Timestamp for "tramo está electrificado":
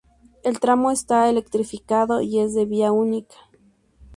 0.59-2.21